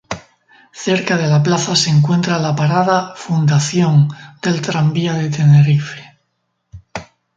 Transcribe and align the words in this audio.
Cerca 0.83 1.15
de 1.15 1.27
la 1.27 1.43
plaza 1.43 1.75
se 1.75 1.91
encuentra 1.91 2.39
la 2.39 2.55
parada 2.55 3.13
"Fundación" 3.15 4.09
del 4.41 4.59
Tranvía 4.59 5.13
de 5.13 5.29
Tenerife. 5.29 6.01